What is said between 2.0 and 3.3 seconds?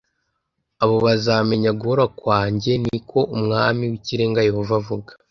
kwanjye, ni ko